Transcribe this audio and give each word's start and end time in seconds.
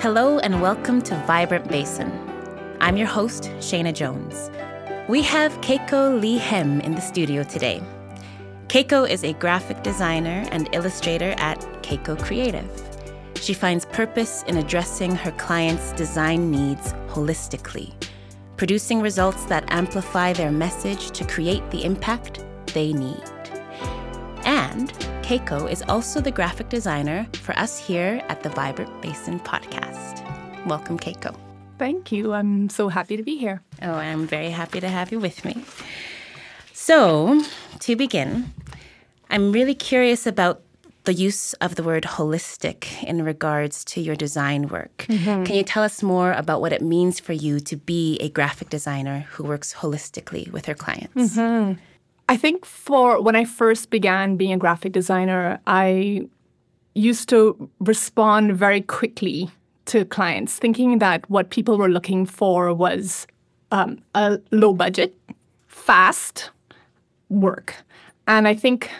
Hello 0.00 0.38
and 0.38 0.62
welcome 0.62 1.02
to 1.02 1.16
Vibrant 1.26 1.66
Basin. 1.66 2.12
I'm 2.80 2.96
your 2.96 3.08
host, 3.08 3.50
Shayna 3.58 3.92
Jones. 3.92 4.48
We 5.08 5.22
have 5.22 5.50
Keiko 5.60 6.20
Lee 6.20 6.38
Hem 6.38 6.80
in 6.82 6.94
the 6.94 7.00
studio 7.00 7.42
today. 7.42 7.82
Keiko 8.68 9.10
is 9.10 9.24
a 9.24 9.32
graphic 9.32 9.82
designer 9.82 10.46
and 10.52 10.72
illustrator 10.72 11.34
at 11.38 11.58
Keiko 11.82 12.16
Creative. 12.22 12.70
She 13.40 13.52
finds 13.52 13.86
purpose 13.86 14.44
in 14.44 14.58
addressing 14.58 15.16
her 15.16 15.32
clients' 15.32 15.90
design 15.94 16.48
needs 16.48 16.92
holistically, 17.08 17.92
producing 18.56 19.00
results 19.00 19.46
that 19.46 19.64
amplify 19.66 20.32
their 20.32 20.52
message 20.52 21.10
to 21.10 21.24
create 21.24 21.68
the 21.72 21.84
impact 21.84 22.44
they 22.72 22.92
need. 22.92 23.24
Keiko 25.22 25.70
is 25.70 25.82
also 25.88 26.20
the 26.20 26.30
graphic 26.30 26.68
designer 26.68 27.26
for 27.42 27.58
us 27.58 27.78
here 27.78 28.22
at 28.28 28.42
the 28.42 28.48
Vibrant 28.50 29.02
Basin 29.02 29.40
podcast. 29.40 30.24
Welcome, 30.66 30.98
Keiko. 30.98 31.34
Thank 31.78 32.12
you. 32.12 32.32
I'm 32.32 32.68
so 32.68 32.88
happy 32.88 33.16
to 33.16 33.22
be 33.22 33.36
here. 33.36 33.62
Oh, 33.82 33.92
I'm 33.92 34.26
very 34.26 34.50
happy 34.50 34.80
to 34.80 34.88
have 34.88 35.12
you 35.12 35.20
with 35.20 35.44
me. 35.44 35.62
So, 36.72 37.42
to 37.80 37.96
begin, 37.96 38.52
I'm 39.30 39.52
really 39.52 39.74
curious 39.74 40.26
about 40.26 40.62
the 41.04 41.14
use 41.14 41.54
of 41.54 41.74
the 41.76 41.82
word 41.82 42.02
holistic 42.02 43.02
in 43.02 43.24
regards 43.24 43.82
to 43.82 44.00
your 44.00 44.14
design 44.14 44.68
work. 44.68 45.06
Mm-hmm. 45.08 45.44
Can 45.44 45.56
you 45.56 45.62
tell 45.62 45.82
us 45.82 46.02
more 46.02 46.32
about 46.32 46.60
what 46.60 46.72
it 46.72 46.82
means 46.82 47.18
for 47.18 47.32
you 47.32 47.60
to 47.60 47.76
be 47.76 48.18
a 48.18 48.28
graphic 48.28 48.68
designer 48.68 49.20
who 49.30 49.44
works 49.44 49.72
holistically 49.72 50.52
with 50.52 50.66
her 50.66 50.74
clients? 50.74 51.36
Mm-hmm. 51.36 51.80
I 52.28 52.36
think 52.36 52.66
for 52.66 53.22
when 53.22 53.34
I 53.34 53.44
first 53.44 53.90
began 53.90 54.36
being 54.36 54.52
a 54.52 54.58
graphic 54.58 54.92
designer, 54.92 55.60
I 55.66 56.28
used 56.94 57.28
to 57.30 57.70
respond 57.80 58.54
very 58.54 58.82
quickly 58.82 59.50
to 59.86 60.04
clients, 60.04 60.58
thinking 60.58 60.98
that 60.98 61.28
what 61.30 61.48
people 61.48 61.78
were 61.78 61.88
looking 61.88 62.26
for 62.26 62.74
was 62.74 63.26
um, 63.72 64.02
a 64.14 64.38
low 64.50 64.74
budget, 64.74 65.16
fast 65.68 66.50
work. 67.30 67.74
And 68.26 68.46
I 68.46 68.54
think 68.54 68.90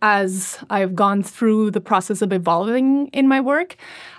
as 0.00 0.62
I've 0.70 0.94
gone 0.94 1.24
through 1.24 1.72
the 1.72 1.80
process 1.80 2.22
of 2.22 2.32
evolving 2.32 3.08
in 3.08 3.26
my 3.26 3.40
work, 3.40 3.76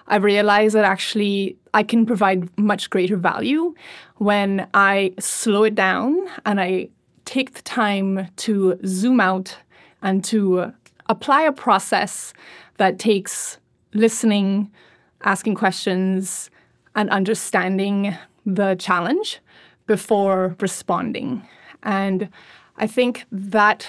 I've 0.08 0.24
realized 0.24 0.76
that 0.76 0.84
actually 0.84 1.56
I 1.74 1.84
can 1.84 2.06
provide 2.06 2.50
much 2.58 2.90
greater 2.90 3.16
value 3.16 3.74
when 4.18 4.68
I 4.74 5.14
slow 5.20 5.64
it 5.64 5.76
down 5.76 6.28
and 6.46 6.60
I 6.60 6.90
take 7.30 7.54
the 7.54 7.62
time 7.62 8.28
to 8.36 8.80
zoom 8.88 9.20
out 9.20 9.56
and 10.02 10.24
to 10.24 10.60
uh, 10.60 10.72
apply 11.10 11.44
a 11.44 11.52
process 11.52 12.34
that 12.78 12.98
takes 12.98 13.60
listening, 13.94 14.72
asking 15.24 15.54
questions, 15.54 16.50
and 16.96 17.08
understanding 17.12 18.18
the 18.48 18.76
challenge 18.80 19.40
before 19.86 20.56
responding. 20.60 21.48
And 21.84 22.30
I 22.78 22.88
think 22.88 23.26
that 23.32 23.88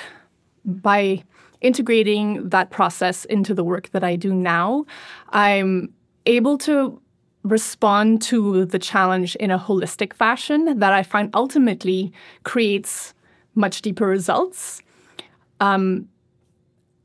by 0.66 1.24
integrating 1.62 2.46
that 2.50 2.70
process 2.70 3.24
into 3.24 3.54
the 3.54 3.64
work 3.64 3.88
that 3.92 4.04
I 4.04 4.16
do 4.16 4.34
now, 4.34 4.84
I'm 5.30 5.94
able 6.26 6.58
to 6.58 7.00
respond 7.42 8.20
to 8.20 8.66
the 8.66 8.78
challenge 8.78 9.34
in 9.36 9.50
a 9.50 9.58
holistic 9.58 10.12
fashion 10.12 10.78
that 10.78 10.92
I 10.92 11.02
find 11.02 11.30
ultimately 11.32 12.12
creates 12.44 13.14
much 13.54 13.82
deeper 13.82 14.06
results. 14.06 14.82
Um, 15.60 16.08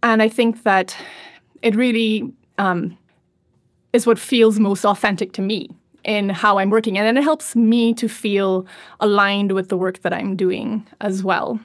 and 0.03 0.21
I 0.21 0.29
think 0.29 0.63
that 0.63 0.95
it 1.61 1.75
really 1.75 2.31
um, 2.57 2.97
is 3.93 4.05
what 4.05 4.19
feels 4.19 4.59
most 4.59 4.85
authentic 4.85 5.33
to 5.33 5.41
me 5.41 5.69
in 6.03 6.29
how 6.29 6.59
I'm 6.59 6.69
working. 6.69 6.97
And 6.97 7.07
then 7.07 7.17
it 7.17 7.23
helps 7.23 7.55
me 7.55 7.93
to 7.95 8.07
feel 8.07 8.65
aligned 8.99 9.51
with 9.51 9.69
the 9.69 9.77
work 9.77 10.01
that 10.03 10.13
I'm 10.13 10.35
doing 10.35 10.85
as 11.01 11.23
well. 11.23 11.59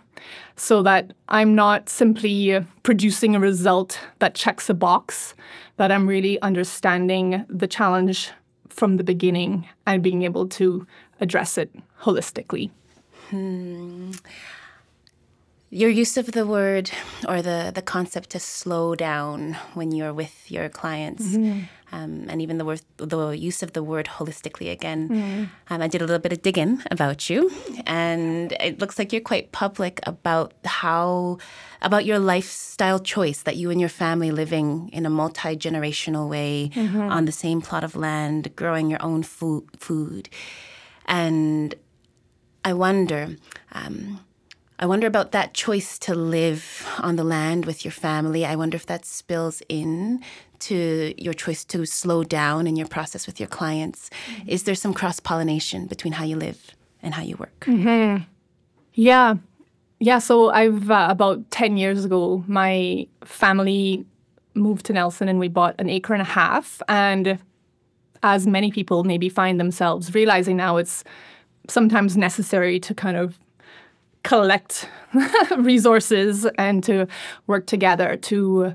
So 0.56 0.82
that 0.82 1.12
I'm 1.28 1.54
not 1.54 1.88
simply 1.88 2.64
producing 2.82 3.34
a 3.34 3.40
result 3.40 4.00
that 4.18 4.34
checks 4.34 4.70
a 4.70 4.74
box, 4.74 5.34
that 5.76 5.92
I'm 5.92 6.06
really 6.06 6.40
understanding 6.40 7.44
the 7.48 7.66
challenge 7.66 8.30
from 8.68 8.96
the 8.96 9.04
beginning 9.04 9.68
and 9.86 10.02
being 10.02 10.22
able 10.22 10.48
to 10.48 10.86
address 11.20 11.58
it 11.58 11.70
holistically. 12.00 12.70
Hmm 13.28 14.12
your 15.70 15.88
use 15.88 16.16
of 16.16 16.32
the 16.32 16.44
word 16.44 16.90
or 17.28 17.42
the, 17.42 17.70
the 17.72 17.82
concept 17.82 18.30
to 18.30 18.40
slow 18.40 18.96
down 18.96 19.56
when 19.74 19.92
you're 19.92 20.12
with 20.12 20.50
your 20.50 20.68
clients, 20.68 21.24
mm-hmm. 21.24 21.60
um, 21.92 22.26
and 22.28 22.42
even 22.42 22.58
the 22.58 22.64
word 22.64 22.82
the 22.96 23.30
use 23.30 23.62
of 23.62 23.72
the 23.72 23.82
word 23.82 24.06
holistically 24.06 24.72
again. 24.72 25.08
Mm-hmm. 25.08 25.44
Um, 25.72 25.82
I 25.82 25.86
did 25.86 26.02
a 26.02 26.06
little 26.06 26.18
bit 26.18 26.32
of 26.32 26.42
digging 26.42 26.82
about 26.90 27.30
you, 27.30 27.52
and 27.86 28.50
it 28.58 28.80
looks 28.80 28.98
like 28.98 29.12
you're 29.12 29.22
quite 29.22 29.52
public 29.52 30.00
about 30.08 30.54
how 30.64 31.38
about 31.82 32.04
your 32.04 32.18
lifestyle 32.18 32.98
choice 32.98 33.42
that 33.42 33.56
you 33.56 33.70
and 33.70 33.78
your 33.78 33.88
family 33.88 34.32
living 34.32 34.90
in 34.92 35.06
a 35.06 35.10
multi 35.10 35.56
generational 35.56 36.28
way 36.28 36.72
mm-hmm. 36.74 37.00
on 37.00 37.26
the 37.26 37.32
same 37.32 37.62
plot 37.62 37.84
of 37.84 37.94
land, 37.94 38.56
growing 38.56 38.90
your 38.90 39.02
own 39.02 39.22
food, 39.22 39.68
food, 39.78 40.28
and 41.06 41.76
I 42.64 42.72
wonder. 42.72 43.36
Um, 43.70 44.18
I 44.80 44.86
wonder 44.86 45.06
about 45.06 45.32
that 45.32 45.52
choice 45.52 45.98
to 46.00 46.14
live 46.14 46.86
on 47.00 47.16
the 47.16 47.22
land 47.22 47.66
with 47.66 47.84
your 47.84 47.92
family. 47.92 48.46
I 48.46 48.56
wonder 48.56 48.76
if 48.76 48.86
that 48.86 49.04
spills 49.04 49.62
in 49.68 50.22
to 50.60 51.12
your 51.18 51.34
choice 51.34 51.66
to 51.66 51.84
slow 51.84 52.24
down 52.24 52.66
in 52.66 52.76
your 52.76 52.88
process 52.88 53.26
with 53.26 53.38
your 53.38 53.46
clients. 53.46 54.08
Mm-hmm. 54.08 54.48
Is 54.48 54.62
there 54.62 54.74
some 54.74 54.94
cross 54.94 55.20
pollination 55.20 55.86
between 55.86 56.14
how 56.14 56.24
you 56.24 56.36
live 56.36 56.74
and 57.02 57.12
how 57.12 57.22
you 57.22 57.36
work? 57.36 57.60
Mm-hmm. 57.60 58.24
Yeah. 58.94 59.34
Yeah. 59.98 60.18
So 60.18 60.48
I've, 60.48 60.90
uh, 60.90 61.08
about 61.10 61.50
10 61.50 61.76
years 61.76 62.06
ago, 62.06 62.42
my 62.46 63.06
family 63.22 64.06
moved 64.54 64.86
to 64.86 64.94
Nelson 64.94 65.28
and 65.28 65.38
we 65.38 65.48
bought 65.48 65.74
an 65.78 65.90
acre 65.90 66.14
and 66.14 66.22
a 66.22 66.24
half. 66.24 66.80
And 66.88 67.38
as 68.22 68.46
many 68.46 68.70
people 68.70 69.04
maybe 69.04 69.28
find 69.28 69.60
themselves 69.60 70.14
realizing 70.14 70.56
now, 70.56 70.78
it's 70.78 71.04
sometimes 71.68 72.16
necessary 72.16 72.80
to 72.80 72.94
kind 72.94 73.18
of 73.18 73.38
collect 74.22 74.88
resources 75.56 76.46
and 76.58 76.82
to 76.84 77.06
work 77.46 77.66
together 77.66 78.16
to 78.16 78.74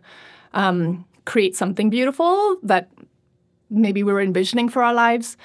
um, 0.54 1.06
create 1.26 1.56
something 1.56 1.90
beautiful 1.90 2.58
that 2.64 2.90
maybe 3.70 4.04
we 4.04 4.14
were 4.14 4.22
envisioning 4.22 4.70
for 4.70 4.84
our 4.84 4.94
lives. 4.94 5.38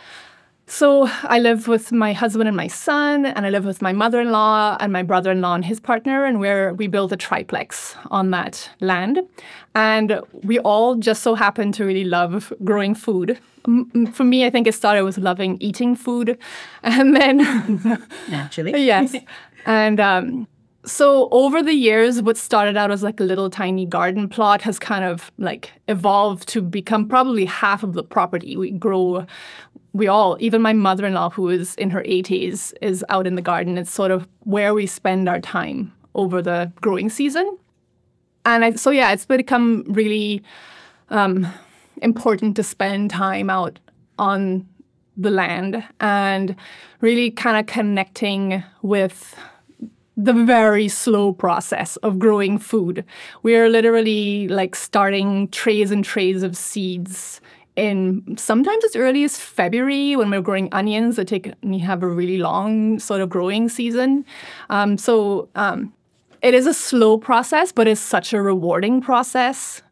So 0.70 1.08
I 1.24 1.40
live 1.40 1.66
with 1.66 1.90
my 1.90 2.12
husband 2.12 2.46
and 2.46 2.56
my 2.56 2.68
son, 2.68 3.26
and 3.26 3.44
I 3.44 3.50
live 3.50 3.64
with 3.64 3.82
my 3.82 3.92
mother-in-law 3.92 4.76
and 4.78 4.92
my 4.92 5.02
brother-in-law 5.02 5.56
and 5.56 5.64
his 5.64 5.80
partner, 5.80 6.24
and 6.24 6.38
where 6.38 6.74
we 6.74 6.86
built 6.86 7.10
a 7.10 7.16
triplex 7.16 7.96
on 8.08 8.30
that 8.30 8.70
land. 8.78 9.18
And 9.74 10.20
we 10.44 10.60
all 10.60 10.94
just 10.94 11.24
so 11.24 11.34
happen 11.34 11.72
to 11.72 11.84
really 11.84 12.04
love 12.04 12.52
growing 12.62 12.94
food. 12.94 13.40
For 14.12 14.22
me, 14.22 14.46
I 14.46 14.50
think 14.50 14.68
it 14.68 14.74
started 14.74 15.02
with 15.02 15.18
loving 15.18 15.56
eating 15.60 15.96
food, 15.96 16.38
and 16.84 17.16
then 17.16 17.38
naturally, 18.28 18.70
yes, 18.84 19.16
and 19.66 20.00
um, 20.00 20.48
so 20.84 21.28
over 21.30 21.62
the 21.62 21.74
years, 21.74 22.22
what 22.22 22.36
started 22.36 22.76
out 22.76 22.90
as 22.90 23.02
like 23.02 23.20
a 23.20 23.24
little 23.24 23.50
tiny 23.50 23.86
garden 23.86 24.28
plot 24.28 24.62
has 24.62 24.78
kind 24.78 25.04
of 25.04 25.30
like 25.38 25.72
evolved 25.88 26.48
to 26.48 26.62
become 26.62 27.08
probably 27.08 27.44
half 27.44 27.82
of 27.82 27.92
the 27.92 28.02
property. 28.02 28.56
We 28.56 28.70
grow 28.70 29.26
we 29.92 30.06
all, 30.06 30.36
even 30.40 30.62
my 30.62 30.72
mother 30.72 31.04
in 31.06 31.14
law, 31.14 31.30
who 31.30 31.48
is 31.48 31.74
in 31.74 31.90
her 31.90 32.02
80s, 32.02 32.72
is 32.80 33.04
out 33.08 33.26
in 33.26 33.34
the 33.34 33.42
garden. 33.42 33.76
It's 33.76 33.90
sort 33.90 34.10
of 34.10 34.28
where 34.40 34.72
we 34.72 34.86
spend 34.86 35.28
our 35.28 35.40
time 35.40 35.92
over 36.14 36.40
the 36.40 36.72
growing 36.80 37.10
season. 37.10 37.58
And 38.44 38.64
I, 38.64 38.70
so, 38.72 38.90
yeah, 38.90 39.12
it's 39.12 39.26
become 39.26 39.84
really 39.88 40.42
um, 41.10 41.46
important 42.02 42.56
to 42.56 42.62
spend 42.62 43.10
time 43.10 43.50
out 43.50 43.78
on 44.18 44.68
the 45.16 45.30
land 45.30 45.84
and 46.00 46.56
really 47.00 47.30
kind 47.30 47.58
of 47.58 47.66
connecting 47.66 48.62
with 48.82 49.34
the 50.16 50.32
very 50.32 50.88
slow 50.88 51.32
process 51.32 51.96
of 51.98 52.18
growing 52.18 52.58
food. 52.58 53.04
We're 53.42 53.68
literally 53.68 54.48
like 54.48 54.76
starting 54.76 55.48
trays 55.48 55.90
and 55.90 56.04
trays 56.04 56.42
of 56.42 56.56
seeds 56.56 57.40
in 57.76 58.36
sometimes 58.36 58.84
as 58.84 58.96
early 58.96 59.24
as 59.24 59.38
February 59.38 60.16
when 60.16 60.30
we're 60.30 60.42
growing 60.42 60.68
onions 60.72 61.16
that 61.16 61.28
take 61.28 61.52
we 61.62 61.78
have 61.78 62.02
a 62.02 62.08
really 62.08 62.38
long 62.38 62.98
sort 62.98 63.20
of 63.20 63.30
growing 63.30 63.68
season. 63.68 64.24
Um, 64.68 64.98
so 64.98 65.48
um, 65.54 65.92
it 66.42 66.52
is 66.52 66.66
a 66.66 66.74
slow 66.74 67.16
process, 67.16 67.72
but 67.72 67.86
it's 67.86 68.00
such 68.00 68.32
a 68.32 68.42
rewarding 68.42 69.00
process. 69.00 69.82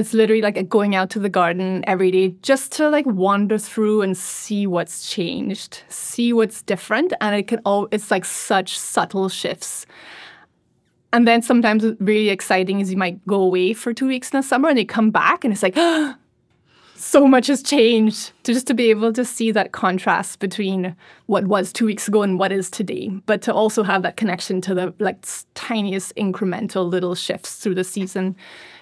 It's 0.00 0.14
literally 0.14 0.40
like 0.40 0.66
going 0.70 0.94
out 0.94 1.10
to 1.10 1.18
the 1.18 1.28
garden 1.28 1.84
every 1.86 2.10
day 2.10 2.34
just 2.40 2.72
to 2.72 2.88
like 2.88 3.04
wander 3.04 3.58
through 3.58 4.00
and 4.00 4.16
see 4.16 4.66
what's 4.66 5.10
changed, 5.10 5.82
see 5.90 6.32
what's 6.32 6.62
different, 6.62 7.12
and 7.20 7.36
it 7.36 7.48
can 7.48 7.60
all 7.66 7.86
it's 7.90 8.10
like 8.10 8.24
such 8.24 8.78
subtle 8.78 9.28
shifts. 9.28 9.84
And 11.12 11.28
then 11.28 11.42
sometimes 11.42 11.84
really 12.00 12.30
exciting 12.30 12.80
is 12.80 12.90
you 12.90 12.96
might 12.96 13.26
go 13.26 13.42
away 13.42 13.74
for 13.74 13.92
two 13.92 14.06
weeks 14.06 14.30
in 14.30 14.38
the 14.38 14.42
summer 14.42 14.70
and 14.70 14.78
you 14.78 14.86
come 14.86 15.10
back 15.10 15.44
and 15.44 15.52
it's 15.52 15.62
like 15.62 15.76
so 16.94 17.26
much 17.26 17.48
has 17.48 17.62
changed 17.62 18.32
to 18.44 18.54
just 18.54 18.66
to 18.68 18.74
be 18.74 18.88
able 18.88 19.12
to 19.12 19.24
see 19.24 19.52
that 19.52 19.72
contrast 19.72 20.38
between 20.38 20.96
what 21.26 21.46
was 21.46 21.74
two 21.74 21.84
weeks 21.84 22.08
ago 22.08 22.22
and 22.22 22.38
what 22.38 22.52
is 22.52 22.70
today, 22.70 23.10
but 23.26 23.42
to 23.42 23.52
also 23.52 23.82
have 23.82 24.02
that 24.02 24.16
connection 24.16 24.62
to 24.62 24.74
the 24.74 24.94
like 24.98 25.26
tiniest 25.52 26.14
incremental 26.16 26.88
little 26.88 27.14
shifts 27.14 27.56
through 27.56 27.74
the 27.74 27.84
season 27.84 28.34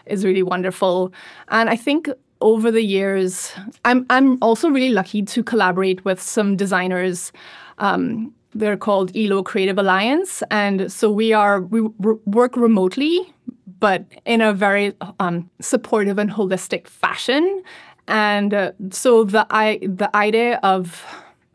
is 0.09 0.25
really 0.25 0.43
wonderful. 0.43 1.13
And 1.49 1.71
I 1.71 1.77
think 1.77 2.09
over 2.41 2.71
the 2.71 2.83
years, 2.83 3.53
I'm 3.85 4.07
I'm 4.11 4.39
also 4.43 4.71
really 4.71 4.91
lucky 4.91 5.23
to 5.23 5.43
collaborate 5.43 6.05
with 6.05 6.21
some 6.21 6.57
designers. 6.57 7.33
Um, 7.79 8.33
they're 8.55 8.77
called 8.77 9.13
iilo 9.15 9.43
Creative 9.43 9.79
Alliance, 9.79 10.43
and 10.51 10.91
so 10.91 11.11
we 11.11 11.33
are 11.33 11.61
we 11.61 11.81
work 12.27 12.57
remotely, 12.57 13.33
but 13.81 14.05
in 14.25 14.41
a 14.41 14.53
very 14.53 14.95
um, 15.21 15.51
supportive 15.61 16.19
and 16.19 16.31
holistic 16.31 16.87
fashion. 16.87 17.63
And 18.07 18.55
uh, 18.55 18.73
so 18.91 19.25
the 19.25 19.47
I, 19.51 19.79
the 19.83 20.15
idea 20.17 20.59
of 20.63 21.05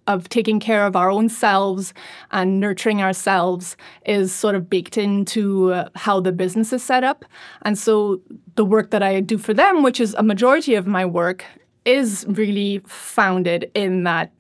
of 0.08 0.30
taking 0.30 0.60
care 0.60 0.86
of 0.86 0.96
our 0.96 1.10
own 1.10 1.30
selves 1.30 1.94
and 2.32 2.60
nurturing 2.60 3.02
ourselves 3.02 3.78
is 4.06 4.34
sort 4.34 4.56
of 4.56 4.70
baked 4.70 4.98
into 4.98 5.74
uh, 5.74 5.90
how 5.96 6.20
the 6.20 6.32
business 6.32 6.74
is 6.74 6.84
set 6.84 7.04
up. 7.04 7.26
And 7.62 7.78
so 7.78 8.22
the 8.56 8.66
work 8.66 8.92
that 8.92 9.04
I 9.04 9.20
do 9.22 9.38
for 9.38 9.54
them, 9.54 9.84
which 9.84 10.00
is 10.00 10.14
a 10.16 10.24
majority 10.24 10.76
of 10.76 10.88
my 10.88 11.06
work, 11.06 11.46
is 11.86 12.26
really 12.28 12.82
founded 12.86 13.70
in 13.74 14.04
that 14.04 14.32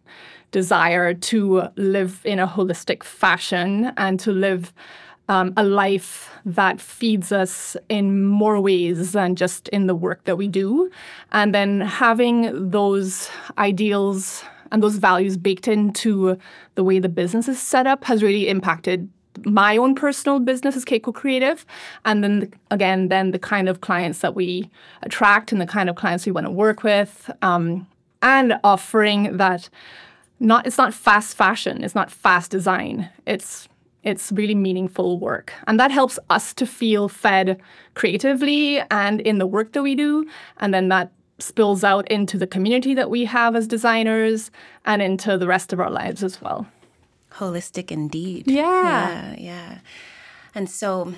desire 0.52 1.14
to 1.14 1.68
live 1.76 2.22
in 2.24 2.40
a 2.40 2.48
holistic 2.48 3.04
fashion 3.04 3.92
and 3.98 4.20
to 4.20 4.32
live 4.32 4.74
um, 5.30 5.54
a 5.58 5.64
life 5.64 6.30
that 6.46 6.82
feeds 6.82 7.32
us 7.32 7.78
in 7.90 8.28
more 8.28 8.60
ways 8.60 9.14
than 9.14 9.36
just 9.36 9.68
in 9.70 9.88
the 9.88 9.96
work 9.96 10.24
that 10.26 10.38
we 10.38 10.48
do. 10.48 10.90
And 11.32 11.56
then 11.56 11.82
having 11.82 12.70
those 12.70 13.30
ideals 13.58 14.44
and 14.74 14.84
those 14.84 14.98
values 14.98 15.38
baked 15.38 15.68
into 15.68 16.38
the 16.76 16.84
way 16.84 17.00
the 17.00 17.08
business 17.08 17.48
is 17.48 17.62
set 17.62 17.88
up 17.88 18.04
has 18.04 18.22
really 18.22 18.50
impacted 18.50 19.08
my 19.46 19.78
own 19.78 19.96
personal 19.96 20.40
business 20.40 20.76
as 20.76 20.84
Keiko 20.84 21.14
Creative, 21.14 21.66
and 22.06 22.24
then 22.24 22.54
again, 22.70 23.08
then 23.08 23.32
the 23.32 23.40
kind 23.40 23.70
of 23.70 23.82
clients 23.82 24.20
that 24.20 24.36
we 24.36 24.70
attract 25.02 25.52
and 25.52 25.62
the 25.62 25.66
kind 25.66 25.90
of 25.90 25.96
clients 25.96 26.26
we 26.26 26.32
want 26.32 26.46
to 26.46 26.52
work 26.52 26.84
with, 26.84 27.32
um, 27.42 27.88
and 28.22 28.56
offering 28.64 29.38
that 29.38 29.70
not 30.40 30.68
it's 30.68 30.78
not 30.78 30.94
fast 30.94 31.36
fashion, 31.38 31.84
it's 31.84 31.96
not 31.96 32.12
fast 32.12 32.52
design, 32.52 33.10
it's 33.26 33.68
it's 34.04 34.32
really 34.34 34.56
meaningful 34.56 35.18
work. 35.20 35.54
And 35.66 35.80
that 35.80 35.90
helps 35.92 36.20
us 36.30 36.54
to 36.56 36.66
feel 36.66 37.08
fed 37.08 37.60
creatively 37.94 38.82
and 38.92 39.22
in 39.22 39.38
the 39.38 39.48
work 39.48 39.72
that 39.72 39.82
we 39.82 39.96
do. 39.96 40.28
And 40.58 40.74
then 40.74 40.90
that 40.90 41.12
spills 41.44 41.84
out 41.84 42.08
into 42.10 42.38
the 42.38 42.48
community 42.48 42.94
that 42.94 43.10
we 43.10 43.26
have 43.26 43.56
as 43.56 43.68
designers 43.68 44.52
and 44.86 45.02
into 45.02 45.38
the 45.38 45.48
rest 45.48 45.74
of 45.74 45.80
our 45.80 45.90
lives 45.90 46.24
as 46.24 46.42
well. 46.42 46.68
Holistic 47.34 47.92
indeed. 47.92 48.48
Yeah. 48.48 48.64
Yeah. 48.64 49.36
Yeah. 49.38 49.78
And 50.56 50.70
so 50.70 51.14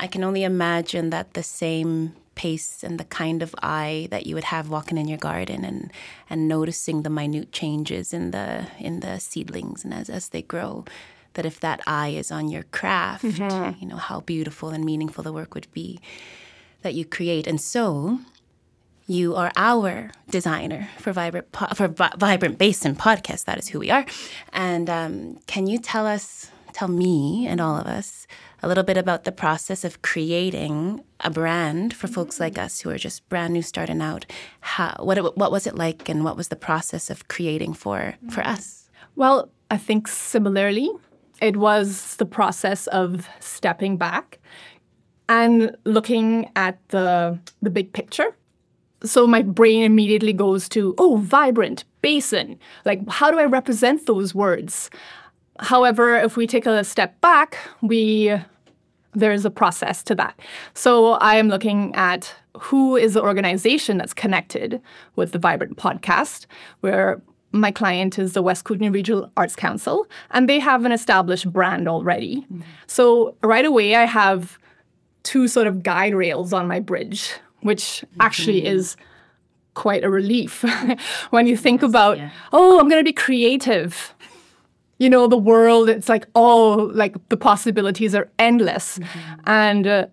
I 0.00 0.06
can 0.06 0.24
only 0.24 0.42
imagine 0.42 1.10
that 1.10 1.34
the 1.34 1.42
same 1.42 2.14
pace 2.34 2.82
and 2.82 2.98
the 2.98 3.04
kind 3.04 3.42
of 3.42 3.54
eye 3.62 4.08
that 4.10 4.26
you 4.26 4.34
would 4.34 4.44
have 4.44 4.70
walking 4.70 4.96
in 4.96 5.06
your 5.06 5.18
garden 5.18 5.64
and 5.64 5.92
and 6.30 6.48
noticing 6.48 7.02
the 7.02 7.10
minute 7.10 7.52
changes 7.52 8.12
in 8.12 8.30
the 8.30 8.66
in 8.78 9.00
the 9.00 9.20
seedlings 9.20 9.84
and 9.84 9.92
as, 9.92 10.08
as 10.08 10.30
they 10.30 10.40
grow 10.40 10.84
that 11.34 11.46
if 11.46 11.60
that 11.60 11.80
eye 11.86 12.08
is 12.08 12.30
on 12.30 12.48
your 12.48 12.64
craft, 12.64 13.24
mm-hmm. 13.24 13.80
you 13.80 13.88
know, 13.88 13.96
how 13.96 14.20
beautiful 14.20 14.70
and 14.70 14.84
meaningful 14.84 15.24
the 15.24 15.32
work 15.32 15.54
would 15.54 15.66
be 15.72 16.00
that 16.82 16.94
you 16.94 17.04
create. 17.04 17.46
And 17.46 17.60
so 17.60 18.18
you 19.06 19.34
are 19.34 19.52
our 19.56 20.10
designer 20.30 20.88
for 20.98 21.12
Vibrant 21.12 21.50
po- 21.52 21.74
for 21.74 21.88
Vi- 21.88 22.14
Vibrant 22.16 22.58
Basin 22.58 22.94
podcast. 22.94 23.44
That 23.44 23.58
is 23.58 23.68
who 23.68 23.78
we 23.78 23.90
are. 23.90 24.04
And 24.52 24.88
um, 24.88 25.38
can 25.46 25.66
you 25.66 25.78
tell 25.78 26.06
us, 26.06 26.50
tell 26.72 26.88
me 26.88 27.46
and 27.46 27.60
all 27.60 27.76
of 27.76 27.86
us, 27.86 28.26
a 28.62 28.68
little 28.68 28.84
bit 28.84 28.96
about 28.96 29.24
the 29.24 29.32
process 29.32 29.84
of 29.84 30.02
creating 30.02 31.02
a 31.20 31.30
brand 31.30 31.94
for 31.94 32.06
folks 32.06 32.38
like 32.38 32.56
us 32.58 32.80
who 32.80 32.90
are 32.90 32.98
just 32.98 33.28
brand 33.28 33.52
new 33.52 33.62
starting 33.62 34.00
out? 34.00 34.24
How 34.60 34.94
what 35.00 35.36
what 35.36 35.50
was 35.50 35.66
it 35.66 35.74
like, 35.74 36.08
and 36.08 36.24
what 36.24 36.36
was 36.36 36.48
the 36.48 36.56
process 36.56 37.10
of 37.10 37.28
creating 37.28 37.74
for 37.74 38.14
for 38.30 38.46
us? 38.46 38.88
Well, 39.16 39.50
I 39.70 39.78
think 39.78 40.08
similarly, 40.08 40.90
it 41.40 41.56
was 41.56 42.16
the 42.16 42.26
process 42.26 42.86
of 42.86 43.28
stepping 43.40 43.96
back 43.96 44.38
and 45.28 45.76
looking 45.84 46.50
at 46.54 46.78
the 46.88 47.38
the 47.60 47.70
big 47.70 47.92
picture. 47.92 48.36
So 49.04 49.26
my 49.26 49.42
brain 49.42 49.82
immediately 49.82 50.32
goes 50.32 50.68
to, 50.70 50.94
oh, 50.98 51.16
vibrant, 51.16 51.84
basin. 52.02 52.58
Like, 52.84 53.08
how 53.08 53.30
do 53.30 53.38
I 53.38 53.44
represent 53.44 54.06
those 54.06 54.34
words? 54.34 54.90
However, 55.58 56.16
if 56.16 56.36
we 56.36 56.46
take 56.46 56.66
a 56.66 56.84
step 56.84 57.20
back, 57.20 57.58
we 57.82 58.34
there's 59.14 59.44
a 59.44 59.50
process 59.50 60.02
to 60.04 60.14
that. 60.14 60.38
So 60.74 61.12
I 61.14 61.36
am 61.36 61.48
looking 61.48 61.94
at 61.94 62.34
who 62.58 62.96
is 62.96 63.14
the 63.14 63.22
organization 63.22 63.98
that's 63.98 64.14
connected 64.14 64.80
with 65.16 65.32
the 65.32 65.38
Vibrant 65.38 65.76
podcast, 65.76 66.46
where 66.80 67.22
my 67.52 67.70
client 67.70 68.18
is 68.18 68.32
the 68.32 68.42
West 68.42 68.64
Kootenay 68.64 68.88
Regional 68.88 69.30
Arts 69.36 69.54
Council, 69.54 70.06
and 70.30 70.48
they 70.48 70.58
have 70.58 70.84
an 70.84 70.92
established 70.92 71.52
brand 71.52 71.88
already. 71.88 72.36
Mm-hmm. 72.40 72.62
So 72.86 73.36
right 73.42 73.64
away, 73.64 73.94
I 73.96 74.06
have 74.06 74.58
two 75.22 75.46
sort 75.46 75.66
of 75.66 75.82
guide 75.82 76.14
rails 76.14 76.52
on 76.52 76.66
my 76.66 76.80
bridge, 76.80 77.34
which 77.62 77.82
mm-hmm. 77.82 78.20
actually 78.20 78.66
is 78.66 78.96
quite 79.74 80.04
a 80.04 80.10
relief 80.10 80.64
when 81.30 81.46
you 81.46 81.56
think 81.56 81.82
yes, 81.82 81.88
about, 81.88 82.18
yeah. 82.18 82.30
oh, 82.52 82.78
I'm 82.78 82.88
going 82.88 83.00
to 83.00 83.08
be 83.08 83.12
creative. 83.12 84.14
You 84.98 85.10
know, 85.10 85.26
the 85.26 85.38
world, 85.38 85.88
it's 85.88 86.08
like, 86.08 86.26
oh, 86.34 86.90
like 86.94 87.16
the 87.28 87.36
possibilities 87.36 88.14
are 88.14 88.30
endless. 88.38 88.98
Mm-hmm. 88.98 89.40
And 89.46 89.86
uh, 89.86 90.06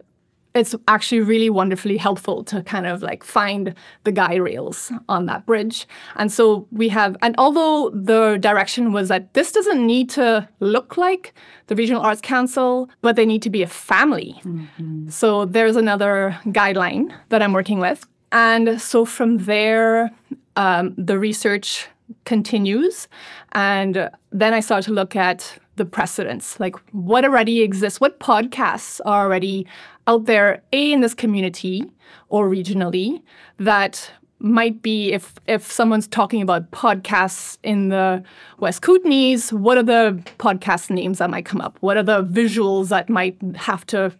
it's 0.60 0.76
actually 0.88 1.22
really 1.22 1.50
wonderfully 1.50 1.98
helpful 1.98 2.44
to 2.46 2.62
kind 2.64 2.86
of 2.86 3.02
like 3.02 3.24
find 3.24 3.74
the 4.04 4.12
guy 4.12 4.36
rails 4.36 4.92
on 5.08 5.26
that 5.26 5.46
bridge. 5.46 5.88
And 6.16 6.32
so 6.32 6.68
we 6.72 6.90
have, 6.90 7.18
and 7.22 7.36
although 7.38 7.90
the 7.92 8.38
direction 8.40 8.92
was 8.92 9.08
that 9.08 9.34
this 9.34 9.52
doesn't 9.52 9.86
need 9.86 10.10
to 10.12 10.48
look 10.60 10.98
like 10.98 11.34
the 11.68 11.76
Regional 11.76 12.02
Arts 12.02 12.22
Council, 12.22 12.90
but 13.02 13.16
they 13.16 13.26
need 13.26 13.42
to 13.44 13.50
be 13.50 13.64
a 13.64 13.68
family. 13.68 14.40
Mm-hmm. 14.44 15.10
So 15.10 15.46
there's 15.46 15.76
another 15.76 16.38
guideline 16.48 17.12
that 17.30 17.42
I'm 17.42 17.54
working 17.54 17.80
with. 17.80 18.06
And 18.32 18.80
so 18.80 19.06
from 19.06 19.38
there, 19.38 20.12
um, 20.56 20.94
the 20.98 21.18
research 21.18 21.88
continues. 22.26 23.08
And 23.54 24.10
then 24.32 24.54
I 24.54 24.60
start 24.60 24.84
to 24.86 24.92
look 24.92 25.16
at 25.16 25.58
the 25.80 25.86
precedents, 25.86 26.60
like 26.60 26.76
what 26.92 27.26
already 27.26 27.62
exists, 27.62 28.00
what 28.00 28.20
podcasts 28.20 29.02
are 29.06 29.26
already 29.26 29.66
out 30.06 30.26
there, 30.26 30.62
A, 30.74 30.92
in 30.92 31.02
this 31.02 31.16
community 31.16 31.92
or 32.30 32.48
regionally, 32.48 33.22
that 33.58 34.12
might 34.40 34.82
be 34.82 35.12
if 35.12 35.36
if 35.48 35.70
someone's 35.70 36.08
talking 36.08 36.42
about 36.42 36.72
podcasts 36.72 37.58
in 37.64 37.90
the 37.90 38.24
West 38.60 38.82
Kootenays, 38.82 39.52
what 39.52 39.78
are 39.78 39.84
the 39.84 40.22
podcast 40.38 40.90
names 40.90 41.18
that 41.18 41.30
might 41.30 41.46
come 41.46 41.62
up? 41.62 41.78
What 41.82 41.98
are 41.98 42.04
the 42.04 42.24
visuals 42.24 42.90
that 42.90 43.10
might 43.10 43.38
have 43.56 43.86
to 43.88 44.14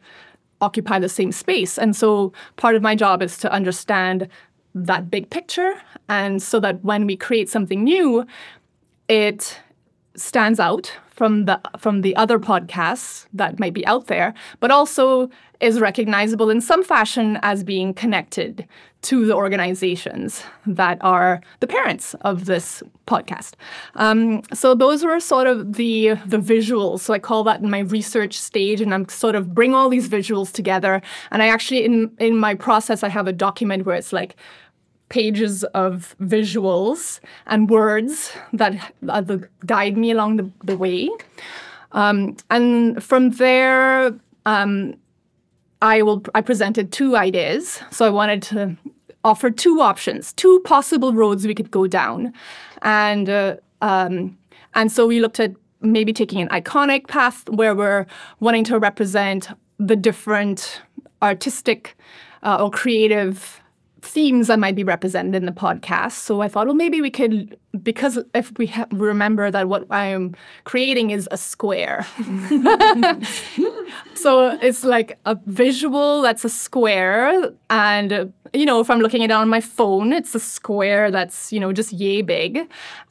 occupy 0.62 1.00
the 1.00 1.10
same 1.10 1.32
space? 1.32 1.78
And 1.78 1.96
so 1.96 2.34
part 2.58 2.76
of 2.76 2.82
my 2.82 2.96
job 2.96 3.22
is 3.22 3.38
to 3.38 3.52
understand 3.52 4.28
that 4.76 5.10
big 5.10 5.30
picture 5.30 5.74
and 6.10 6.42
so 6.42 6.60
that 6.60 6.84
when 6.84 7.06
we 7.06 7.16
create 7.16 7.50
something 7.50 7.84
new, 7.84 8.26
it 9.08 9.60
stands 10.16 10.60
out 10.60 10.92
from 11.20 11.46
the 11.46 11.60
from 11.78 12.02
the 12.02 12.16
other 12.16 12.40
podcasts 12.40 13.26
that 13.34 13.60
might 13.60 13.74
be 13.74 13.86
out 13.86 14.08
there, 14.08 14.34
but 14.62 14.72
also 14.72 15.30
is 15.60 15.82
recognizable 15.82 16.50
in 16.50 16.62
some 16.62 16.84
fashion 16.84 17.38
as 17.42 17.64
being 17.66 17.94
connected 17.94 18.66
to 19.02 19.26
the 19.26 19.36
organizations 19.36 20.44
that 20.66 20.98
are 21.02 21.42
the 21.60 21.68
parents 21.68 22.14
of 22.22 22.46
this 22.46 22.82
podcast. 23.08 23.56
Um, 23.96 24.42
so 24.54 24.74
those 24.76 25.04
were 25.04 25.20
sort 25.20 25.48
of 25.48 25.74
the 25.74 26.16
the 26.26 26.38
visuals. 26.38 27.02
So 27.02 27.14
I 27.14 27.20
call 27.20 27.44
that 27.44 27.62
in 27.62 27.70
my 27.70 27.80
research 27.80 28.40
stage, 28.40 28.80
and 28.80 28.94
I'm 28.94 29.08
sort 29.10 29.36
of 29.36 29.54
bring 29.54 29.74
all 29.76 29.90
these 29.90 30.08
visuals 30.08 30.52
together. 30.54 31.02
And 31.32 31.44
I 31.44 31.48
actually 31.48 31.84
in 31.84 32.12
in 32.20 32.38
my 32.38 32.56
process 32.56 33.04
I 33.04 33.10
have 33.10 33.28
a 33.28 33.34
document 33.34 33.86
where 33.86 33.96
it's 33.96 34.14
like 34.14 34.36
pages 35.10 35.64
of 35.74 36.16
visuals 36.22 37.20
and 37.48 37.70
words 37.70 38.32
that 38.54 38.94
uh, 39.08 39.22
guide 39.66 39.98
me 39.98 40.12
along 40.12 40.38
the, 40.38 40.50
the 40.64 40.78
way. 40.78 41.10
Um, 41.92 42.38
and 42.50 43.04
from 43.04 43.32
there, 43.32 44.14
um, 44.46 44.96
I 45.82 46.02
will. 46.02 46.24
I 46.36 46.42
presented 46.42 46.92
two 46.92 47.16
ideas. 47.16 47.82
So 47.92 48.06
I 48.06 48.10
wanted 48.10 48.42
to 48.44 48.78
offer 49.24 49.50
two 49.50 49.82
options, 49.82 50.34
two 50.34 50.60
possible 50.62 51.14
roads 51.14 51.46
we 51.48 51.56
could 51.56 51.72
go 51.72 51.88
down, 51.88 52.34
and 52.82 53.30
uh, 53.30 53.56
um, 53.82 54.38
and 54.76 54.92
so 54.92 55.08
we 55.08 55.20
looked 55.20 55.40
at 55.40 55.54
maybe 55.82 56.12
taking 56.12 56.42
an 56.42 56.50
iconic 56.50 57.08
path 57.08 57.48
where 57.50 57.74
we're 57.74 58.06
wanting 58.40 58.66
to 58.66 58.78
represent 58.78 59.50
the 59.80 59.96
different 59.96 60.82
artistic 61.22 61.98
uh, 62.44 62.58
or 62.62 62.70
creative 62.70 63.62
themes 64.02 64.48
that 64.48 64.60
might 64.60 64.76
be 64.76 64.84
represented 64.84 65.36
in 65.36 65.46
the 65.46 65.52
podcast. 65.52 66.14
So 66.14 66.42
I 66.42 66.48
thought, 66.48 66.68
well, 66.68 66.76
maybe 66.76 67.02
we 67.02 67.10
could, 67.10 67.58
because 67.84 68.20
if 68.34 68.52
we 68.58 68.68
ha- 68.68 68.88
remember 68.92 69.52
that 69.52 69.68
what 69.68 69.86
I'm 69.92 70.36
creating 70.64 71.12
is 71.12 71.28
a 71.32 71.38
square. 71.38 72.06
so 74.16 74.58
it's 74.62 74.84
like 74.84 75.18
a 75.26 75.38
visual 75.46 76.22
that's 76.22 76.46
a 76.46 76.50
square. 76.50 77.52
And, 77.70 78.34
you 78.54 78.66
know, 78.66 78.80
if 78.80 78.90
I'm 78.90 79.00
looking 79.00 79.24
at 79.24 79.30
it 79.30 79.34
on 79.34 79.50
my 79.50 79.62
phone, 79.62 80.14
it's 80.14 80.34
a 80.36 80.40
square 80.40 81.12
that's, 81.12 81.52
you 81.52 81.60
know, 81.60 81.72
just 81.72 81.92
yay 81.92 82.22
big. 82.22 82.60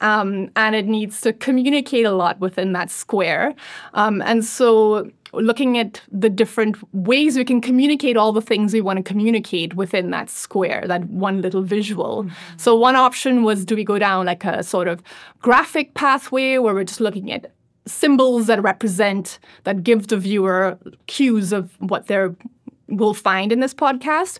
Um, 0.01 0.49
and 0.55 0.75
it 0.75 0.87
needs 0.87 1.21
to 1.21 1.33
communicate 1.33 2.05
a 2.05 2.11
lot 2.11 2.39
within 2.39 2.73
that 2.73 2.89
square. 2.89 3.55
Um, 3.93 4.21
and 4.21 4.43
so 4.43 5.09
looking 5.33 5.77
at 5.77 6.01
the 6.11 6.29
different 6.29 6.77
ways 6.93 7.37
we 7.37 7.45
can 7.45 7.61
communicate 7.61 8.17
all 8.17 8.31
the 8.31 8.41
things 8.41 8.73
we 8.73 8.81
want 8.81 8.97
to 8.97 9.03
communicate 9.03 9.75
within 9.75 10.09
that 10.11 10.29
square, 10.29 10.83
that 10.87 11.05
one 11.05 11.41
little 11.41 11.61
visual. 11.61 12.23
Mm-hmm. 12.23 12.57
So 12.57 12.75
one 12.75 12.95
option 12.95 13.43
was 13.43 13.65
do 13.65 13.75
we 13.75 13.83
go 13.83 13.99
down 13.99 14.25
like 14.25 14.43
a 14.45 14.63
sort 14.63 14.87
of 14.87 15.03
graphic 15.39 15.93
pathway 15.93 16.57
where 16.57 16.73
we're 16.73 16.83
just 16.83 17.01
looking 17.01 17.31
at 17.31 17.51
symbols 17.85 18.47
that 18.47 18.61
represent 18.61 19.39
that 19.63 19.83
give 19.83 20.07
the 20.07 20.17
viewer 20.17 20.77
cues 21.07 21.51
of 21.51 21.71
what 21.79 22.07
they 22.07 22.27
will 22.87 23.13
find 23.13 23.51
in 23.51 23.59
this 23.59 23.73
podcast. 23.73 24.39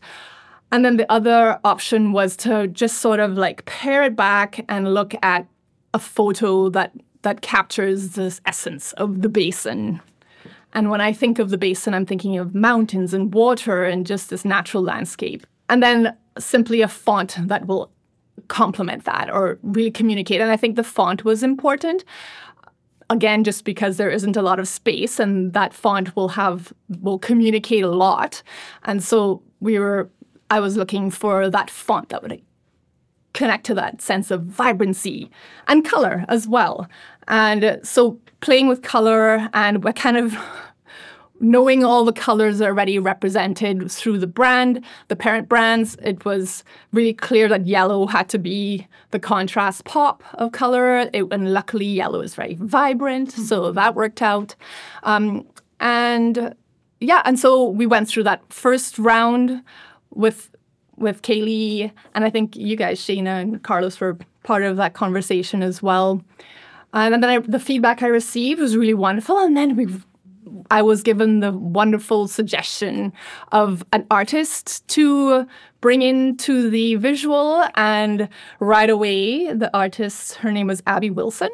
And 0.72 0.86
then 0.86 0.98
the 0.98 1.12
other 1.12 1.60
option 1.64 2.12
was 2.12 2.38
to 2.38 2.68
just 2.68 3.00
sort 3.00 3.20
of 3.20 3.38
like 3.38 3.66
pare 3.66 4.04
it 4.04 4.16
back 4.16 4.64
and 4.70 4.94
look 4.94 5.16
at 5.24 5.48
a 5.94 6.00
photo 6.00 6.70
that 6.70 6.92
that 7.22 7.42
captures 7.42 8.12
this 8.12 8.40
essence 8.46 8.94
of 8.94 9.22
the 9.22 9.30
basin 9.30 10.00
and 10.74 10.90
when 10.90 11.02
I 11.02 11.14
think 11.14 11.40
of 11.40 11.50
the 11.50 11.58
basin, 11.58 11.94
I'm 11.94 12.06
thinking 12.06 12.38
of 12.38 12.54
mountains 12.54 13.14
and 13.14 13.34
water 13.34 13.84
and 13.84 14.06
just 14.06 14.30
this 14.30 14.46
natural 14.46 14.84
landscape. 14.84 15.46
And 15.68 15.82
then 15.82 16.16
simply 16.38 16.82
a 16.82 16.88
font 16.88 17.38
that 17.48 17.68
will 17.68 17.92
complement 18.48 19.06
that 19.06 19.30
or 19.30 19.60
really 19.62 19.92
communicate. 19.92 20.42
And 20.42 20.52
I 20.52 20.58
think 20.58 20.76
the 20.76 20.84
font 20.84 21.26
was 21.26 21.44
important. 21.44 22.04
Again, 23.10 23.44
just 23.44 23.66
because 23.66 23.98
there 23.98 24.12
isn't 24.12 24.38
a 24.38 24.42
lot 24.42 24.60
of 24.60 24.68
space 24.68 25.20
and 25.20 25.54
that 25.54 25.74
font 25.74 26.16
will 26.16 26.30
have 26.30 26.72
will 27.02 27.18
communicate 27.18 27.84
a 27.84 27.90
lot. 27.90 28.44
And 28.84 29.04
so 29.04 29.42
we 29.60 29.80
were 29.80 30.10
I 30.52 30.60
was 30.60 30.78
looking 30.78 31.12
for 31.12 31.50
that 31.50 31.70
font 31.70 32.10
that 32.10 32.22
would 32.22 32.42
connect 33.34 33.66
to 33.68 33.74
that 33.76 34.02
sense 34.02 34.32
of 34.32 34.44
vibrancy 34.44 35.30
and 35.68 35.86
color 35.86 36.26
as 36.28 36.48
well. 36.48 36.88
And 37.28 37.80
so 37.84 38.20
playing 38.42 38.68
with 38.68 38.82
color 38.82 39.50
and 39.54 39.84
we're 39.84 39.94
kind 39.94 40.18
of 40.18 40.36
knowing 41.40 41.86
all 41.86 42.04
the 42.04 42.14
colors 42.14 42.62
already 42.62 43.00
represented 43.00 43.90
through 43.92 44.18
the 44.18 44.28
brand, 44.28 44.84
the 45.08 45.16
parent 45.16 45.48
brands, 45.48 45.96
it 46.04 46.26
was 46.26 46.64
really 46.92 47.14
clear 47.14 47.48
that 47.48 47.66
yellow 47.66 48.08
had 48.08 48.28
to 48.30 48.38
be 48.38 48.88
the 49.12 49.20
contrast 49.20 49.86
pop 49.86 50.24
of 50.34 50.52
color. 50.52 51.10
It, 51.14 51.26
and 51.32 51.54
luckily, 51.54 51.86
yellow 51.86 52.22
is 52.22 52.36
very 52.36 52.56
vibrant, 52.56 53.30
mm-hmm. 53.30 53.44
so 53.44 53.72
that 53.72 53.96
worked 53.96 54.22
out. 54.22 54.56
Um, 55.04 55.48
and 55.80 56.54
yeah, 57.00 57.22
and 57.24 57.40
so 57.40 57.70
we 57.70 57.86
went 57.86 58.10
through 58.10 58.24
that 58.24 58.52
first 58.52 59.00
round 59.00 59.64
with 60.10 60.50
with 61.00 61.22
Kaylee, 61.22 61.92
and 62.14 62.26
I 62.26 62.30
think 62.30 62.56
you 62.56 62.76
guys, 62.76 63.00
Shayna 63.00 63.42
and 63.42 63.64
Carlos, 63.64 64.00
were 64.00 64.18
part 64.44 64.64
of 64.64 64.78
that 64.78 64.94
conversation 64.94 65.64
as 65.64 65.82
well. 65.82 66.24
And 66.94 67.14
then 67.14 67.26
I, 67.26 67.40
the 67.40 67.60
feedback 67.60 68.02
I 68.02 68.08
received 68.08 68.60
was 68.60 68.76
really 68.76 68.94
wonderful. 68.94 69.38
And 69.38 69.56
then 69.56 69.76
we, 69.76 69.88
I 70.72 70.82
was 70.82 71.04
given 71.04 71.40
the 71.40 71.52
wonderful 71.52 72.28
suggestion 72.28 73.14
of 73.52 73.84
an 73.94 74.08
artist 74.10 74.88
to 74.90 75.46
bring 75.82 76.02
into 76.02 76.70
the 76.70 76.96
visual. 76.96 77.66
And 77.76 78.28
right 78.60 78.90
away, 78.90 79.54
the 79.54 79.70
artist, 79.78 80.36
her 80.36 80.52
name 80.52 80.68
was 80.68 80.82
Abby 80.88 81.10
Wilson. 81.12 81.50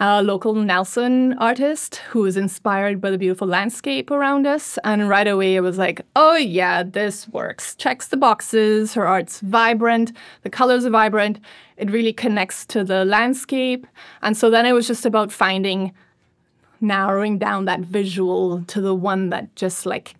A 0.00 0.22
local 0.22 0.54
Nelson 0.54 1.34
artist 1.34 1.96
who 2.10 2.20
was 2.22 2.36
inspired 2.36 3.00
by 3.00 3.10
the 3.10 3.18
beautiful 3.18 3.46
landscape 3.46 4.10
around 4.10 4.46
us. 4.46 4.76
And 4.82 5.08
right 5.08 5.28
away, 5.28 5.54
it 5.54 5.60
was 5.60 5.78
like, 5.78 6.02
oh, 6.16 6.34
yeah, 6.34 6.82
this 6.82 7.28
works. 7.28 7.76
Checks 7.76 8.08
the 8.08 8.16
boxes. 8.16 8.94
Her 8.94 9.06
art's 9.06 9.38
vibrant. 9.40 10.12
The 10.42 10.50
colors 10.50 10.84
are 10.84 10.90
vibrant 10.90 11.38
it 11.76 11.90
really 11.90 12.12
connects 12.12 12.64
to 12.66 12.84
the 12.84 13.04
landscape. 13.04 13.86
And 14.22 14.36
so 14.36 14.50
then 14.50 14.66
it 14.66 14.72
was 14.72 14.86
just 14.86 15.04
about 15.04 15.32
finding, 15.32 15.92
narrowing 16.80 17.38
down 17.38 17.64
that 17.64 17.80
visual 17.80 18.62
to 18.64 18.80
the 18.80 18.94
one 18.94 19.30
that 19.30 19.54
just 19.56 19.86
like 19.86 20.14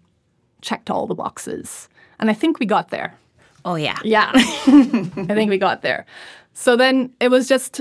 checked 0.61 0.91
all 0.91 1.07
the 1.07 1.15
boxes. 1.15 1.89
And 2.19 2.31
I 2.31 2.35
think 2.35 2.59
we 2.59 2.67
got 2.67 2.89
there. 2.91 3.17
Oh, 3.65 3.77
yeah. 3.77 3.99
Yeah. 4.05 4.31
I 4.35 5.27
think 5.29 5.51
we 5.51 5.59
got 5.59 5.83
there. 5.83 6.07
So 6.53 6.77
then 6.77 7.13
it 7.21 7.29
was 7.29 7.49
just 7.49 7.81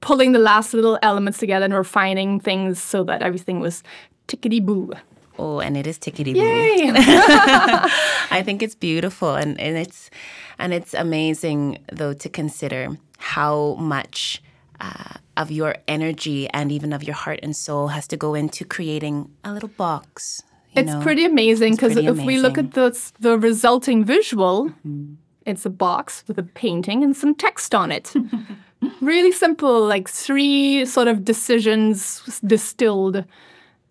pulling 0.00 0.32
the 0.32 0.38
last 0.38 0.74
little 0.74 0.98
elements 1.02 1.38
together 1.38 1.64
and 1.64 1.74
refining 1.74 2.40
things 2.40 2.80
so 2.82 3.04
that 3.04 3.22
everything 3.22 3.60
was 3.60 3.82
tickety 4.28 4.64
boo. 4.64 4.92
Oh, 5.38 5.60
and 5.60 5.76
it 5.76 5.86
is 5.86 5.98
tickety 5.98 6.34
boo. 6.34 6.40
I 8.30 8.42
think 8.44 8.62
it's 8.62 8.74
beautiful 8.74 9.34
and, 9.34 9.58
and 9.60 9.76
it's 9.76 10.10
and 10.58 10.74
it's 10.74 10.92
amazing, 10.92 11.78
though, 11.90 12.12
to 12.12 12.28
consider 12.28 12.98
how 13.16 13.74
much 13.74 14.42
uh, 14.80 15.14
of 15.36 15.50
your 15.50 15.76
energy 15.88 16.48
and 16.50 16.70
even 16.70 16.92
of 16.92 17.02
your 17.02 17.14
heart 17.14 17.40
and 17.42 17.56
soul 17.56 17.88
has 17.88 18.06
to 18.08 18.16
go 18.16 18.34
into 18.34 18.64
creating 18.64 19.30
a 19.44 19.52
little 19.52 19.70
box. 19.70 20.42
it's 20.74 20.92
know? 20.92 21.00
pretty 21.00 21.24
amazing 21.24 21.74
because 21.74 21.96
if 21.96 22.06
amazing. 22.06 22.26
we 22.26 22.38
look 22.38 22.58
at 22.58 22.72
the, 22.72 23.12
the 23.20 23.38
resulting 23.38 24.04
visual, 24.04 24.68
mm-hmm. 24.86 25.14
it's 25.46 25.64
a 25.64 25.70
box 25.70 26.24
with 26.28 26.38
a 26.38 26.42
painting 26.42 27.02
and 27.02 27.16
some 27.16 27.34
text 27.34 27.74
on 27.74 27.90
it. 27.90 28.12
really 29.00 29.32
simple, 29.32 29.86
like 29.86 30.08
three 30.08 30.84
sort 30.84 31.08
of 31.08 31.24
decisions 31.24 32.40
distilled 32.46 33.24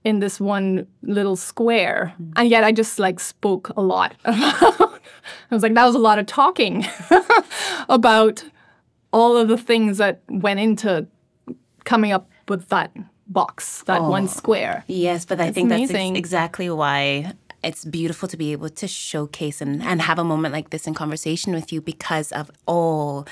in 0.04 0.20
this 0.20 0.40
one 0.40 0.88
little 1.04 1.36
square. 1.36 2.14
Mm-hmm. 2.14 2.32
And 2.38 2.50
yet 2.50 2.64
I 2.64 2.72
just 2.72 3.00
like 3.00 3.20
spoke 3.20 3.70
a 3.76 3.82
lot 3.82 4.16
I 5.52 5.56
was 5.56 5.64
like, 5.64 5.74
that 5.74 5.86
was 5.86 5.96
a 5.96 6.00
lot 6.00 6.20
of 6.20 6.26
talking 6.26 6.86
about 7.90 8.44
all 9.12 9.38
of 9.38 9.48
the 9.48 9.58
things 9.58 9.98
that 9.98 10.22
went 10.30 10.60
into 10.60 11.08
coming 11.86 12.12
up 12.12 12.30
with 12.48 12.70
that 12.70 12.92
box, 13.28 13.84
that 13.84 14.02
oh, 14.02 14.10
one 14.10 14.28
square. 14.28 14.84
Yes, 14.88 15.26
but 15.26 15.40
I 15.40 15.48
it's 15.48 15.56
think 15.56 15.70
that's 15.70 15.92
ex- 15.92 16.18
exactly 16.18 16.70
why 16.70 17.34
it's 17.64 17.84
beautiful 17.84 18.30
to 18.30 18.38
be 18.38 18.52
able 18.52 18.70
to 18.70 18.88
showcase 18.88 19.60
and, 19.60 19.84
and 19.84 20.02
have 20.02 20.18
a 20.18 20.24
moment 20.24 20.54
like 20.54 20.70
this 20.70 20.88
in 20.88 20.94
conversation 20.94 21.54
with 21.54 21.74
you 21.74 21.82
because 21.82 22.32
of 22.32 22.50
all 22.66 23.28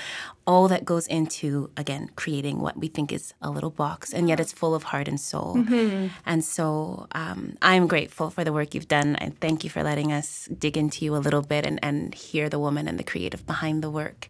all 0.48 0.66
that 0.66 0.86
goes 0.86 1.06
into 1.08 1.70
again 1.76 2.08
creating 2.16 2.58
what 2.58 2.74
we 2.78 2.88
think 2.88 3.12
is 3.12 3.34
a 3.42 3.50
little 3.50 3.70
box 3.70 4.14
and 4.14 4.30
yet 4.30 4.40
it's 4.40 4.50
full 4.50 4.74
of 4.74 4.82
heart 4.84 5.06
and 5.06 5.20
soul 5.20 5.54
mm-hmm. 5.54 6.06
and 6.24 6.42
so 6.42 7.06
um, 7.12 7.54
i'm 7.60 7.86
grateful 7.86 8.30
for 8.30 8.44
the 8.44 8.52
work 8.52 8.74
you've 8.74 8.88
done 8.88 9.14
and 9.16 9.38
thank 9.40 9.62
you 9.62 9.68
for 9.68 9.82
letting 9.82 10.10
us 10.10 10.48
dig 10.58 10.78
into 10.78 11.04
you 11.04 11.14
a 11.14 11.18
little 11.18 11.42
bit 11.42 11.66
and, 11.66 11.78
and 11.82 12.14
hear 12.14 12.48
the 12.48 12.58
woman 12.58 12.88
and 12.88 12.98
the 12.98 13.04
creative 13.04 13.46
behind 13.46 13.82
the 13.84 13.90
work 13.90 14.26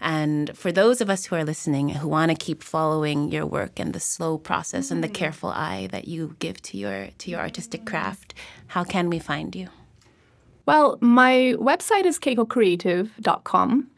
and 0.00 0.56
for 0.56 0.72
those 0.72 1.02
of 1.02 1.10
us 1.10 1.26
who 1.26 1.36
are 1.36 1.44
listening 1.44 1.90
who 1.90 2.08
want 2.08 2.30
to 2.30 2.36
keep 2.36 2.62
following 2.62 3.30
your 3.30 3.44
work 3.44 3.78
and 3.78 3.92
the 3.92 4.00
slow 4.00 4.38
process 4.38 4.86
mm-hmm. 4.86 4.94
and 4.94 5.04
the 5.04 5.08
mm-hmm. 5.08 5.22
careful 5.22 5.50
eye 5.50 5.86
that 5.92 6.08
you 6.08 6.34
give 6.38 6.62
to 6.62 6.78
your 6.78 7.08
to 7.18 7.30
your 7.30 7.40
artistic 7.40 7.84
craft 7.84 8.32
how 8.68 8.82
can 8.82 9.10
we 9.10 9.18
find 9.18 9.54
you 9.54 9.68
well 10.64 10.96
my 11.02 11.54
website 11.58 12.06
is 12.06 12.18
keikocreative.com 12.18 13.90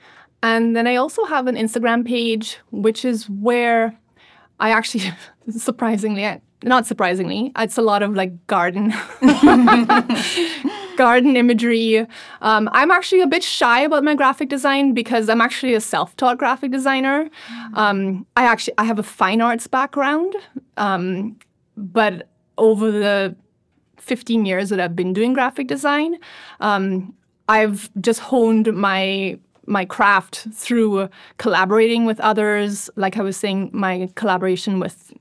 and 0.42 0.74
then 0.74 0.86
I 0.86 0.96
also 0.96 1.24
have 1.24 1.46
an 1.46 1.56
Instagram 1.56 2.06
page, 2.06 2.58
which 2.70 3.04
is 3.04 3.28
where 3.28 3.98
I 4.58 4.70
actually, 4.70 5.12
surprisingly, 5.50 6.40
not 6.62 6.86
surprisingly, 6.86 7.52
it's 7.58 7.78
a 7.78 7.82
lot 7.82 8.02
of 8.02 8.14
like 8.14 8.46
garden, 8.46 8.92
garden 10.96 11.36
imagery. 11.36 12.06
Um, 12.42 12.68
I'm 12.72 12.90
actually 12.90 13.22
a 13.22 13.26
bit 13.26 13.42
shy 13.42 13.80
about 13.80 14.04
my 14.04 14.14
graphic 14.14 14.48
design 14.48 14.92
because 14.92 15.28
I'm 15.28 15.40
actually 15.40 15.74
a 15.74 15.80
self-taught 15.80 16.38
graphic 16.38 16.70
designer. 16.70 17.30
Um, 17.74 18.26
I 18.36 18.44
actually 18.44 18.74
I 18.78 18.84
have 18.84 18.98
a 18.98 19.02
fine 19.02 19.40
arts 19.40 19.66
background, 19.66 20.34
um, 20.76 21.38
but 21.76 22.28
over 22.58 22.90
the 22.90 23.34
15 23.98 24.44
years 24.44 24.68
that 24.68 24.80
I've 24.80 24.96
been 24.96 25.12
doing 25.12 25.32
graphic 25.32 25.66
design, 25.66 26.16
um, 26.60 27.14
I've 27.48 27.90
just 28.00 28.20
honed 28.20 28.72
my 28.74 29.38
my 29.70 29.84
craft 29.84 30.46
through 30.52 31.08
collaborating 31.38 32.04
with 32.04 32.20
others. 32.20 32.90
Like 32.96 33.16
I 33.16 33.22
was 33.22 33.36
saying, 33.36 33.70
my 33.72 34.10
collaboration 34.16 34.80
with 34.80 35.12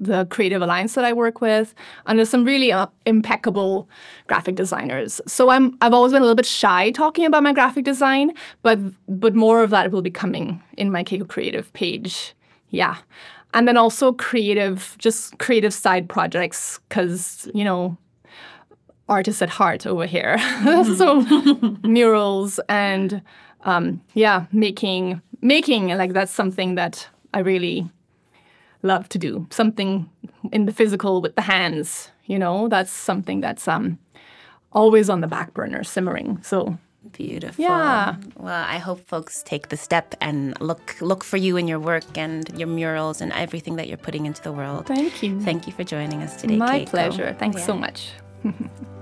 the 0.00 0.26
Creative 0.26 0.62
Alliance 0.62 0.94
that 0.94 1.04
I 1.04 1.12
work 1.12 1.40
with, 1.40 1.74
and 2.06 2.18
there's 2.18 2.30
some 2.30 2.44
really 2.44 2.72
uh, 2.72 2.86
impeccable 3.04 3.88
graphic 4.28 4.54
designers. 4.54 5.20
So 5.26 5.50
I'm 5.50 5.76
I've 5.80 5.92
always 5.92 6.12
been 6.12 6.22
a 6.22 6.24
little 6.24 6.36
bit 6.36 6.46
shy 6.46 6.90
talking 6.90 7.26
about 7.26 7.42
my 7.42 7.52
graphic 7.52 7.84
design, 7.84 8.32
but 8.62 8.78
but 9.08 9.34
more 9.34 9.62
of 9.62 9.70
that 9.70 9.90
will 9.90 10.02
be 10.02 10.10
coming 10.10 10.62
in 10.76 10.90
my 10.90 11.04
Keiko 11.04 11.28
Creative 11.28 11.72
page. 11.72 12.34
Yeah. 12.70 12.96
And 13.54 13.66
then 13.66 13.76
also 13.76 14.12
creative, 14.12 14.94
just 14.98 15.38
creative 15.38 15.72
side 15.72 16.08
projects, 16.08 16.80
because, 16.88 17.48
you 17.54 17.64
know, 17.64 17.96
artist 19.08 19.42
at 19.42 19.48
heart 19.48 19.86
over 19.86 20.06
here. 20.06 20.38
so 20.96 21.22
murals 21.82 22.60
and 22.68 23.22
um, 23.64 24.00
yeah, 24.14 24.46
making 24.52 25.20
making 25.40 25.88
like 25.88 26.12
that's 26.12 26.32
something 26.32 26.74
that 26.76 27.08
I 27.34 27.40
really 27.40 27.90
love 28.82 29.08
to 29.10 29.18
do. 29.18 29.46
Something 29.50 30.08
in 30.52 30.66
the 30.66 30.72
physical 30.72 31.20
with 31.20 31.34
the 31.34 31.42
hands. 31.42 32.10
You 32.26 32.38
know, 32.38 32.68
that's 32.68 32.90
something 32.90 33.40
that's 33.40 33.66
um, 33.66 33.98
always 34.72 35.08
on 35.08 35.20
the 35.20 35.26
back 35.26 35.54
burner, 35.54 35.82
simmering. 35.82 36.42
So 36.42 36.78
Beautiful. 37.12 37.64
Yeah. 37.64 38.16
Well, 38.36 38.64
I 38.68 38.78
hope 38.78 39.06
folks 39.06 39.42
take 39.42 39.68
the 39.68 39.76
step 39.76 40.14
and 40.20 40.60
look 40.60 40.96
look 41.00 41.24
for 41.24 41.36
you 41.36 41.56
in 41.56 41.68
your 41.68 41.78
work 41.78 42.18
and 42.18 42.48
your 42.58 42.68
murals 42.68 43.20
and 43.20 43.32
everything 43.32 43.76
that 43.76 43.88
you're 43.88 43.96
putting 43.96 44.26
into 44.26 44.42
the 44.42 44.52
world. 44.52 44.86
Thank 44.86 45.22
you. 45.22 45.40
Thank 45.40 45.66
you 45.66 45.72
for 45.72 45.84
joining 45.84 46.22
us 46.22 46.36
today. 46.36 46.56
My 46.56 46.80
Keiko. 46.80 46.86
pleasure. 46.86 47.36
Thanks 47.38 47.64
so 47.64 47.74
much. 47.74 48.10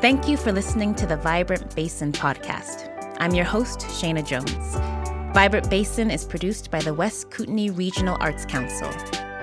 Thank 0.00 0.28
you 0.28 0.36
for 0.36 0.52
listening 0.52 0.94
to 0.94 1.06
the 1.06 1.16
Vibrant 1.16 1.74
Basin 1.74 2.12
podcast. 2.12 2.88
I'm 3.18 3.34
your 3.34 3.44
host, 3.44 3.80
Shayna 3.80 4.24
Jones. 4.24 4.76
Vibrant 5.34 5.68
Basin 5.68 6.08
is 6.08 6.24
produced 6.24 6.70
by 6.70 6.78
the 6.80 6.94
West 6.94 7.32
Kootenay 7.32 7.70
Regional 7.70 8.16
Arts 8.20 8.46
Council. 8.46 8.88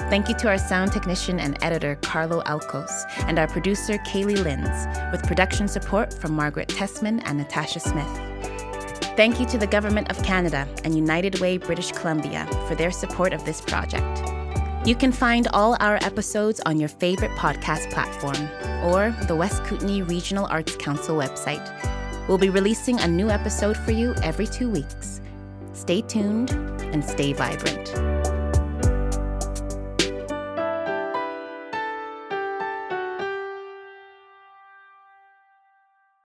Thank 0.10 0.30
you 0.30 0.36
to 0.36 0.48
our 0.48 0.58
sound 0.58 0.94
technician 0.94 1.42
and 1.42 1.62
editor, 1.62 1.98
Carlo 1.98 2.42
Alcos, 2.44 2.90
and 3.28 3.38
our 3.38 3.48
producer, 3.48 3.98
Kaylee 4.08 4.42
Linz, 4.46 4.88
with 5.12 5.28
production 5.28 5.68
support 5.68 6.14
from 6.14 6.32
Margaret 6.32 6.70
Tessman 6.70 7.22
and 7.26 7.38
Natasha 7.38 7.82
Smith. 7.82 8.08
Thank 9.18 9.42
you 9.42 9.46
to 9.48 9.58
the 9.58 9.68
Government 9.68 10.10
of 10.10 10.24
Canada 10.24 10.70
and 10.86 10.96
United 10.96 11.42
Way 11.42 11.58
British 11.58 11.92
Columbia 11.92 12.48
for 12.70 12.76
their 12.76 12.92
support 12.92 13.34
of 13.34 13.44
this 13.44 13.60
project. 13.60 14.35
You 14.86 14.94
can 14.94 15.12
find 15.12 15.48
all 15.48 15.76
our 15.80 15.96
episodes 16.04 16.62
on 16.68 16.80
your 16.80 16.90
favorite 16.90 17.32
podcast 17.32 17.92
platform 17.92 18.38
or 18.84 19.16
the 19.26 19.36
West 19.36 19.64
Kootenay 19.64 20.04
Regional 20.04 20.46
Arts 20.46 20.76
Council 20.76 21.18
website. 21.18 21.68
We'll 22.28 22.38
be 22.38 22.52
releasing 22.52 23.00
a 23.00 23.08
new 23.08 23.32
episode 23.32 23.78
for 23.78 23.92
you 23.92 24.14
every 24.22 24.46
two 24.46 24.70
weeks. 24.70 25.22
Stay 25.74 26.02
tuned 26.02 26.52
and 26.52 27.04
stay 27.04 27.34
vibrant. 27.34 28.15